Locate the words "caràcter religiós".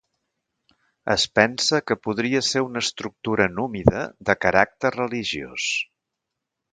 4.47-5.69